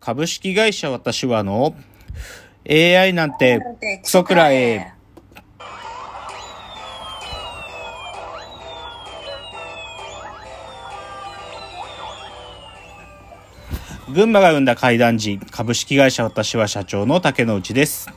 [0.00, 1.74] 株式会社私はの
[2.66, 3.60] AI なんて
[4.02, 4.94] クソくらえ。
[14.08, 18.08] 群馬が生んだ怪談時、株式会社私は社長の竹之内です。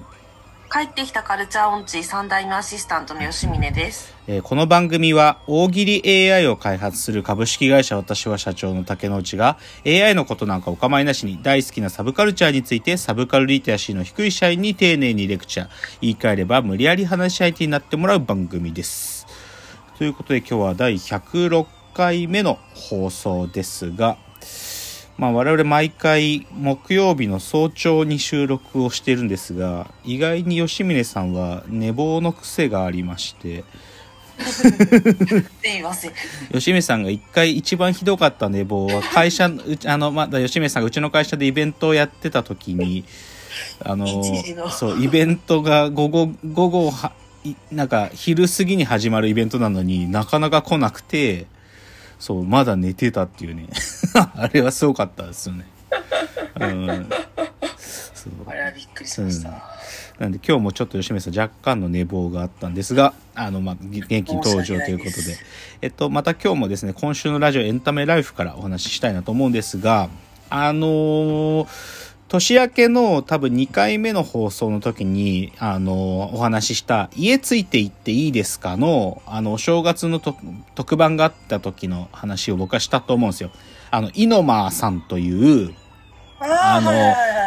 [0.74, 4.12] 帰ってきたカルチャーオンチ3代目アシスタントの吉峰です。
[4.26, 15.70] えーこの番組は大喜利 AI を開発する株式会社私は社長の竹之内が AI のことなんかお構いなしに大好きなサブカルチャーについてサブカルリテラシーの低い社員に丁寧にレクチャー
[16.02, 19.28] 言い換えれば無理やり話し相手になってもらう番組です。
[20.00, 24.18] ということで今日は第106回目の放送ですが
[25.18, 33.64] まあ我々毎回木曜日の早朝に収録をしているんですが意外に吉峰さんは寝坊の癖がありまして。
[36.52, 43.06] 吉見さんが一回一番ひどかった寝坊は会社うちあのまだ吉見さんがうちの会社でイベントをやってた時に
[43.86, 44.08] あの
[44.72, 47.12] そうイベントが午後午後は
[47.44, 51.46] いなんか昼過ぎに始まるイベントなのになかなか来なくて
[52.20, 53.68] そうまだ寝てたっていうね。
[54.14, 55.66] あれはすごかったですよね。
[56.60, 57.10] うん。
[58.14, 58.34] そう。
[58.48, 59.50] あれはびっくりしました。
[60.20, 65.16] なんで今日もちょっと吉見さん若干の寝坊があったんですが、あの、まあ、元気に登場ということで。
[65.16, 65.46] です、
[65.82, 70.10] えっと、また今日もですね、今週のラジオエンタメライフからお話ししたいなと思うんですが、
[70.50, 80.36] あのー年明けの多分2回目の放送の時に、あのーお話しした、家ついて行っていいですかの、あの、お正月のと
[80.74, 83.52] 特番があった時の話を僕はしたと思うんですよ。
[83.92, 85.76] あの、イノマーさんという、
[86.40, 86.92] あの、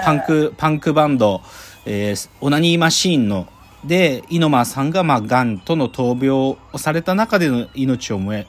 [0.04, 1.42] パンク、パンクバンド、
[1.84, 3.48] えーオナニーマシーンの、
[3.84, 6.30] で、イノマーさんが、まあ、癌との闘病
[6.72, 8.46] をされた中での命を燃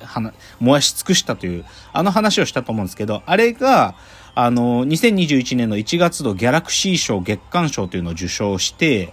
[0.59, 3.95] 燃やし尽くしたという、あの話をしたと思うんですけど、あれが、
[4.39, 9.11] あの、2021年の1月のギャラクシー賞月間賞というのを受賞して、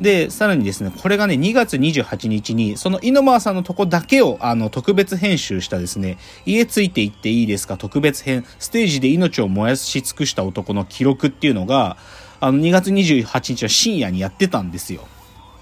[0.00, 6.16] で、さらにですね、これがね、2月28日に、そのイノマーさんのとこだけを、あの、特別編集したですね、
[6.46, 11.98] 家ついて行っていいですか特別編、ステージで命を燃やし尽くした男の記録っていうのが、
[12.40, 15.06] あの、2月28日は深夜にやってたんですよ。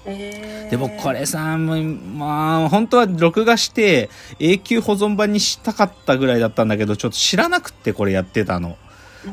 [0.07, 4.09] えーでもこれさ、もうまあ、本当は録画して
[4.39, 8.77] 永久保存版にしたかったぐらいだったんだけど、ちょっと知らなくってこれやってたの。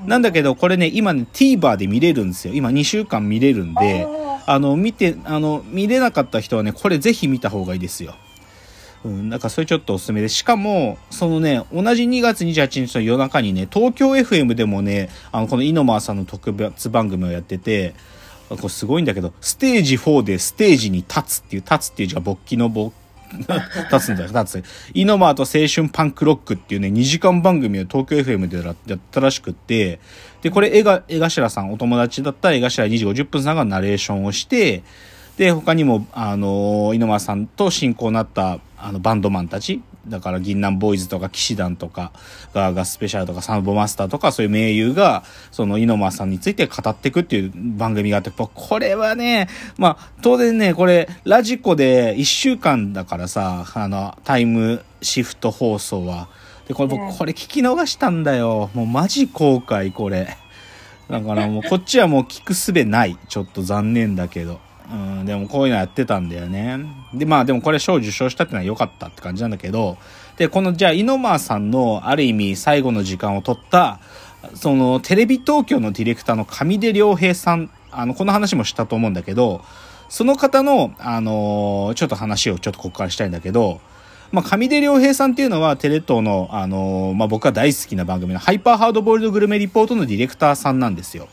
[0.06, 2.54] なんだけど、これね、今ね、TVer で見れるんですよ。
[2.54, 4.06] 今2週間見れるんで、
[4.46, 8.14] あの、見て、あの、見れなかった人はね、これぜひ見た方がいいですよ。
[9.04, 10.36] うん、だからそれちょっとおすすめです。
[10.36, 17.94] しかも、そのね、同じ2月28日の夜中にね、東京 FM でもね、あの、このイノマーさんの特別番組をやってて、
[18.48, 22.92] これすごいんだけど、ステージ4でステージに立つっていう、立つっていう字が勃起の勃
[23.38, 24.64] 立つんだよ、立つ。
[24.94, 29.98] イノマーと青春パンクロックっていうね、2時間番組を東京 FM でやったらしくって、
[30.42, 34.82] で、これ、江が江頭さん、お友達だった江頭2時50分さんがナレーションをして、
[35.36, 42.12] で、他にも、あの、井上さんと親交になった、あの、バンドマンたち、だから、銀杏ボーイズとか、騎士団とか、
[42.52, 49.48] ガーガスペシャルとか、サンボマスターとか、そういう名優が、その、井上さんについて語っていくっていう番組があって、これはね、
[49.78, 56.28] まあ、当然ね、これ、ラジコで1週間だからさ、あの、タイムシフト放送は。
[56.68, 58.70] で、これ、僕、これ聞き逃したんだよ。
[58.74, 60.36] もう、マジ後悔、これ。
[61.08, 63.18] だからもうこっちはもう聞くすべない。
[63.28, 64.60] ちょっと残念だけど。
[64.90, 66.78] うん、でもこういうのやってたんだよね。
[67.14, 69.96] で、まあでもこれ賞受賞したってのは良かったって感じなんだけど、
[70.36, 74.00] で、このじゃあ、イノマーさんのある意味最後の時間を取った、
[74.54, 79.64] そのテレビ東京のディレクターの上出良平さん、あの、この話もしたと思うんだけど、
[80.08, 83.80] その方の、あのーちょっと話をちょっとここからしたいんだけど、
[84.32, 91.28] まあ、上出良平さんっていうのはテレ東の、あのーまあ、僕が大好きな番組のハイパーハードボイルドグルメリポートのディレクターさんなんですよ。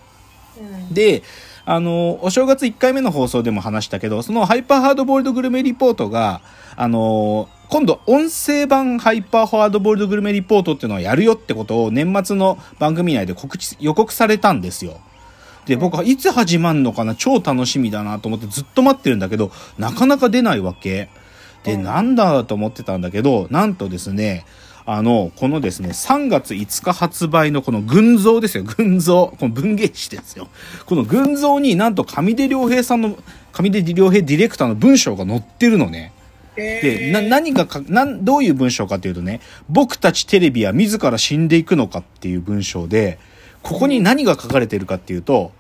[0.60, 1.24] うんで、
[1.66, 6.42] あの、お正月1回目の放送でも話したけど、そのハイパーハードボイルドグルメリポートが、
[6.76, 15.00] あの、今度音声版ハイパーハードボイルドグルメリポートっていうのをやるよってことを年末の番組内で告知、予告されたんですよ。
[15.66, 17.16] で、僕はいつ始まんのかな？
[17.16, 21.10] 超楽しみだなと思ってずっと待ってるんだけど、なかなか出ないわけ。
[21.64, 24.46] で、うんなんだと思ってたんだけど、なんとですね、
[24.86, 29.34] あの、このですね、3月5日発売のこの群像ですよ、群像。
[29.40, 30.48] この文芸誌ですよ。
[30.86, 33.18] この群像になんと上出良平さんの、
[33.52, 36.14] 上出良平ディレクターの文章が載ってるのね。
[36.56, 39.40] で、な、何がか、なん、どういう文章かというとね、
[39.70, 43.20] 僕たちテレビは自ら死んでいくのかっていう文章で、
[43.62, 45.52] ここに何が書かれてるかっていうと、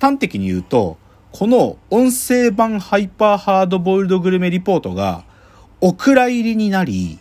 [0.00, 0.96] 端的に言うと、
[1.32, 5.24] この音声版ハイパーハードボイルドグルメリポートが、
[5.80, 7.18] お蔵入りになり、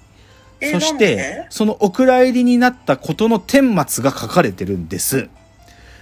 [0.61, 5.29] そしてで、そのお蔵入りになったことの顛末が書かれてるんです。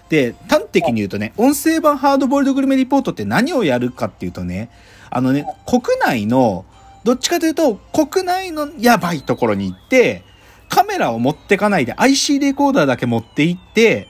[0.10, 4.70] で、端的に言うとね、音声版ハードボイルドグルメリポートって何をやるかっていうとね、
[5.10, 6.66] あのね、国内の、
[7.04, 10.24] どっちかというと、国内のやばいところに行って、
[10.70, 14.08] カメラを持ってかないで IC レコーダーだけ持って行って、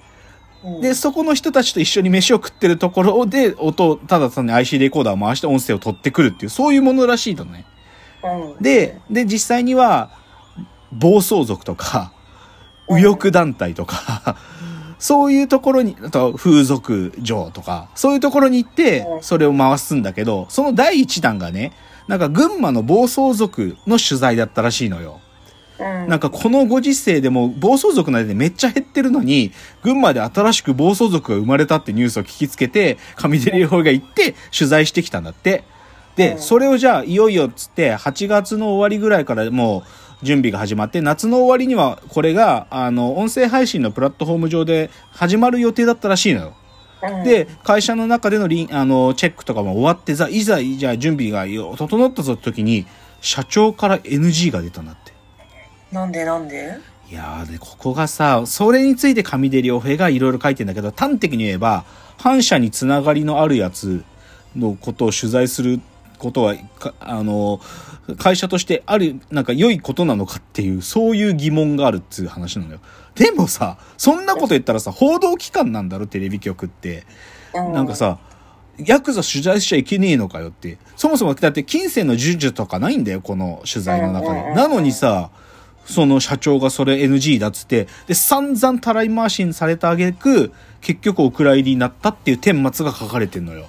[0.63, 7.65] うんで、そこの人たちと一緒に飯を食ってるところで、音を、ただ単に IC レコーダーを回して音声を取ってくるっていう、そういうものらしいのね。
[8.23, 10.09] うんで、で、実際には、
[10.95, 12.11] 暴走族とか、
[12.89, 14.37] 右翼団体とか、
[14.99, 21.73] そういうところに、あと風俗嬢とか、そういうところに行ってう、んそれを回すんだけど、その第一弾がね、
[22.07, 25.19] なんか群馬の暴走族の取材だったらしいのよ。
[25.79, 29.51] うんなんかこのご時世でも暴走族なんてめっちゃ減ってるのに、
[29.83, 35.63] 群馬で新しく暴走族が生まれたってニュースを聞きつけて、上出良法が行って取材してきたんだって。
[36.15, 39.83] で、うんそれをじゃあいよいよっつって、8月の終わりぐらいからもう
[40.23, 46.53] 準備が始まって、夏の終わりにはこれが、あの、音声配信のプラットフォーム上で始まる予定だったらしいのよ。
[47.03, 52.87] うんで、会社の中でのリンあのチェックとかも終わってざ、いざ、じゃあ準備がよ整ったぞって時に、
[53.21, 55.13] 社長から NG が出たんだって。
[55.91, 56.79] なんでなんで？
[57.11, 61.85] いやーで、ここがさ、それについて上出良平がいろいろ書いてんだけど、端的に言えば、
[62.17, 64.03] 反社につながりのあるやつ
[64.55, 65.79] のことを取材する
[66.25, 67.61] ことは、かあの、
[68.17, 72.79] 会社としてある、なんか良いことなのかっていう、そういう疑問があるっていう話なのよ。
[73.13, 77.05] でもさ、そんなこと言ったらさ、報道機関なんだろ、テレビ局って。
[77.53, 78.19] うなんかさ、
[78.77, 80.77] ヤクザ取材しちゃいけねえのかよって。
[80.95, 84.53] そもそも、だって金銭の授受とかないんだよ、この取材の中で。
[84.53, 85.29] なのにさ、
[85.85, 90.51] その社長がそれ NG だっつって、で、散々たらい回しにされたあげく、
[90.81, 93.67] 結局お蔵入りになったっていう顛末が書かれてんのよ。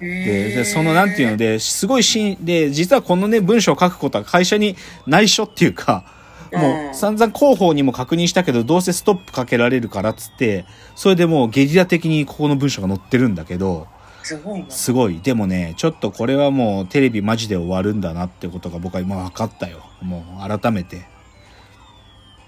[0.00, 4.76] で、でそのなんていうので、すごいしん、で、実はこのね、文章を書くことは会社に
[5.06, 6.04] 内緒っていうか、
[6.52, 10.64] もう散々広報にも確認したけど、どうせストップかけられるからっつって、
[10.96, 13.86] それでもうゲリラ的にここの文章が載ってるんだけど、
[14.22, 14.70] すごいな。
[14.70, 15.20] すごい。
[15.20, 19.84] でもね、ちょっとこれはもうテレビマジで終わるんだなってことが僕は今分かったよ。
[20.02, 21.02] もう改めて。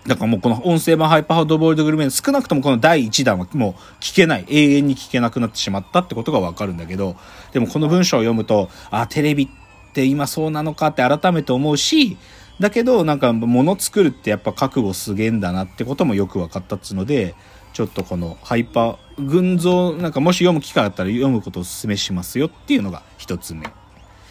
[0.06, 4.44] だからもうこの音声版ハイパーハードボイルドグルメ少なくともこの第1弾はもう聞けない。
[4.48, 7.16] 永遠に聞けなくなってしまったってことが分かるんだけど、
[7.52, 12.16] でもこの文章を読むと、あ、テレビって今そうなのかって改めて思うし、
[12.58, 17.34] だけどなんか物作るってやっぱ覚悟すげえんだなってこともよく分かったっつうので、
[17.72, 23.66] ちょっとこのハイパー、群像、なんかもし読む機会あったら読むことをお勧めしますよっていうのが一つ目。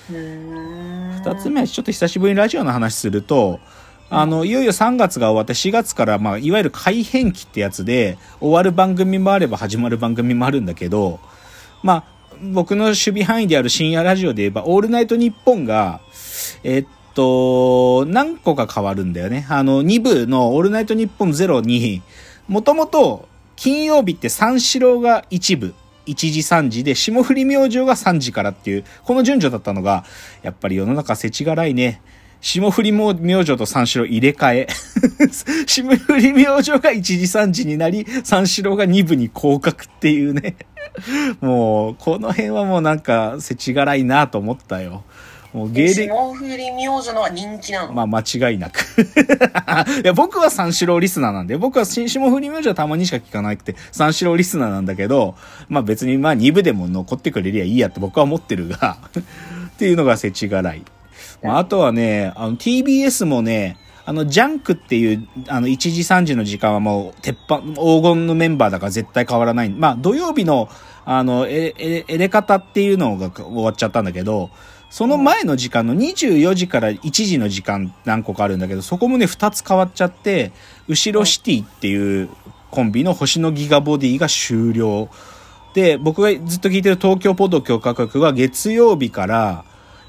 [0.09, 3.59] 二つ目はちょっと久しぶりにラジオの話すると、
[4.13, 11.22] あの、いよいよ3月が終わって4月から、まあ、いわゆる改編期ってやつで、終わる番組もあれば始まる番組もあるんだけど、
[11.81, 12.04] まあ、
[12.52, 16.02] 僕の守備範囲である深夜ラジオで言えば、オールナイトニッポンが、
[16.63, 19.48] えっと、何個か変わるんだよね。
[19.50, 22.02] あの、2部のオールナイトニッポンゼロに、
[22.50, 25.74] もともと金曜日って三四郎が1部、
[26.06, 30.04] 1時3時で、霜降り明星が3時からっていう、この順序だったのが、
[30.42, 32.02] やっぱり世の中世知辛いね。
[32.41, 34.67] 霜降りも明星と三四郎入れ替え。
[35.67, 40.55] 霜降り明星が1時3時になり、三四郎が2部に降格っていうね。
[41.39, 45.03] もう、この辺はもうなんか、世知辛いなと思ったよ。
[45.53, 47.93] もう芸歴、霜降り明星のは人気なの？
[47.93, 48.79] まあ間違いなく。
[50.01, 55.35] いや、僕は三四郎リスナーなんで、僕は新霜降り明星はたまにしか聞かなくて、三四郎リスナーなんだけど、
[55.67, 60.83] まあ別にまあ2部でも残ってくれりゃいいやって僕は思ってるが、っていうのが世知辛い。
[61.43, 69.69] まあ、あとはね、あの TBS もね、あの、ジャンクっていう、あの、1時3時の時間はもう、鉄板、黄金のメンバーだから絶対変わらない。
[69.69, 70.69] まあ、土曜日の、
[71.05, 74.50] あの、え、え、エレ方っていうのが終わっちゃったんだけど、
[74.89, 80.51] その前の時間の24時から1時の時間何個かあるんだけど、そこもね、2つ変わっちゃって、
[80.88, 82.29] 後ろシティっていう
[82.71, 85.10] コンビの星のギガボディが終了。
[85.74, 89.63] で、僕がずっと聞いてる東京ポッド許可局は月曜日から、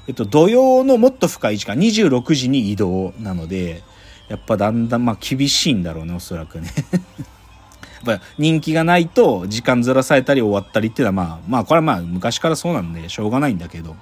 [0.07, 3.83] えっと、土曜のもっと深い時間、26時に移動なので、
[4.27, 6.71] やっぱだんだんまあ厳しいんだろうね、おそらくね。
[8.05, 13.95] やっぱ人気がないと時間ずらされたり終わったりっていうのはまあ、まあこれはまあ昔からそうなんでしょうがないんだけど、っ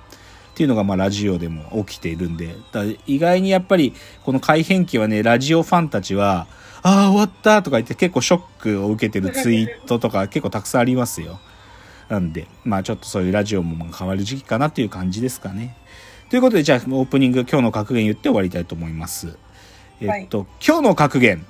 [0.56, 3.94] ていうのがまあラジオでも起きているんで、だ意外にやっぱり
[4.24, 6.48] この改編期はね、ラジオファンたちは、
[6.84, 11.40] ああ、終わったとか言って結構ショックを受けてるツイートとか結構たくさんありますよ。
[12.12, 15.78] なんで、まあちょっとそういうラジオも変わる時期かなっていう感じですかね。
[16.30, 19.38] ということで、じゃあオープニング今日の格言言って終わりたいと思います。
[20.02, 21.46] えっと、今日の格言、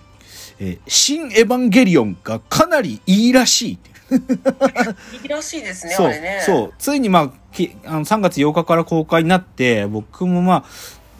[0.59, 3.79] えー新エヴァンゲリオンがかなりいいらしい。
[5.23, 6.43] いいらしいですね、そうあれね。
[6.45, 6.73] そう。
[6.77, 10.63] ついにまあ、きあの3月8日から公開になって、僕もまあ、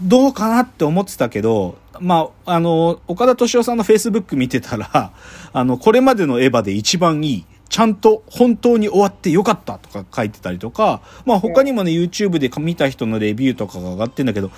[0.04, 5.14] どうかなって思ってたけど、まあ、あの、岡田敏夫さんのフェイスブック見てたら、
[5.52, 14.52] あの、これまでのエヴァで一番いいちゃんと本当に終わってよかったとか書いてたりとか、まあ他にもね、YouTube で見た人のレビューとかが上がってんだけど、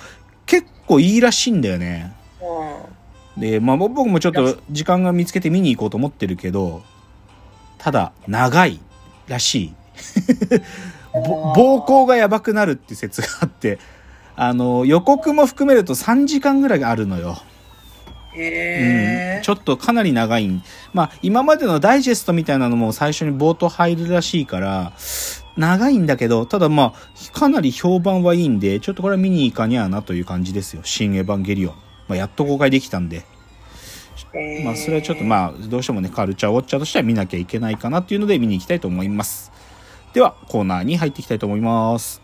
[0.46, 2.12] 結構いいらしいんだよね。
[3.36, 6.82] うで、まあ僕もちょっと時間が見つけて見に行こうと思ってるけど、
[7.78, 8.80] ただ、長い
[9.28, 9.74] らしい。
[11.14, 13.78] ぼ暴行がやばくなるって説があって、
[14.34, 17.38] あの、予告も含めると3時間ぐらいあるのよ。
[18.36, 20.62] うん、ちょっとかなり長いん。
[20.92, 24.92] まあ、今までのダイジェストみたいなのも最初に冒頭入るらしいから、
[25.56, 30.82] 長いんだけど、ただまあ、かなり評判はいいんで、ちょっとこれは見に行かにゃなという感じですよ。
[30.84, 31.74] 新エヴァンゲリオン。
[32.08, 33.24] まあ、やっと公開できたんで。
[34.64, 39.52] まあ、それはちょっとまあ、どうしてもね、カルチャーウォッチャーとしては見なきゃいけないかなっていうので見に行きたいと思います。
[40.12, 42.23] では、コーナーに入っていきたいと思います。